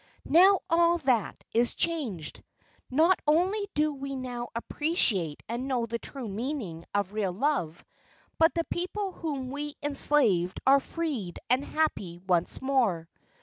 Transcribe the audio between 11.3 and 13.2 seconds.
and happy once more.